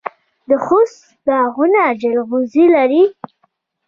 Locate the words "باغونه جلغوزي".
1.25-2.65